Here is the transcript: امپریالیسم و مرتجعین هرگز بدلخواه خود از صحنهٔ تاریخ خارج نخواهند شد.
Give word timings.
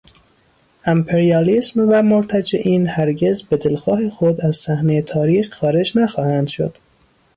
امپریالیسم 0.85 1.79
و 1.89 2.01
مرتجعین 2.01 2.87
هرگز 2.87 3.45
بدلخواه 3.45 4.09
خود 4.09 4.41
از 4.41 4.55
صحنهٔ 4.55 5.01
تاریخ 5.01 5.53
خارج 5.53 5.97
نخواهند 5.97 6.47
شد. 6.47 6.77